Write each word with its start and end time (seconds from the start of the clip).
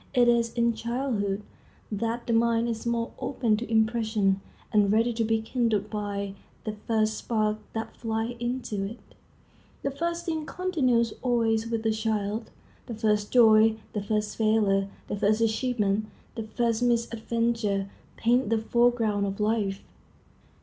It 0.15 0.27
is 0.27 0.51
in 0.53 0.73
childhood 0.73 1.43
that 1.91 2.25
the 2.25 2.33
mind 2.33 2.67
is 2.67 2.87
most 2.87 3.11
open 3.19 3.55
to 3.57 3.71
impression, 3.71 4.41
and 4.73 4.91
ready 4.91 5.13
to 5.13 5.23
be 5.23 5.43
kindled 5.43 5.91
by 5.91 6.33
the 6.63 6.73
first 6.87 7.13
spark 7.17 7.59
that 7.73 7.95
flies 7.95 8.35
into 8.39 8.83
it. 8.83 8.97
The 9.83 9.91
first 9.91 10.25
thing 10.25 10.47
continues 10.47 11.13
always 11.21 11.67
with 11.67 11.83
the 11.83 11.91
child. 11.91 12.49
The 12.87 12.95
first 12.95 13.31
joy, 13.31 13.77
the 13.93 14.01
first 14.01 14.37
failure, 14.37 14.89
the 15.07 15.17
first 15.17 15.39
achievement, 15.39 16.07
the 16.33 16.47
first 16.47 16.81
misadventure, 16.81 17.87
paint 18.17 18.49
the 18.49 18.57
foreground 18.57 19.27
of 19.27 19.39
life. 19.39 19.83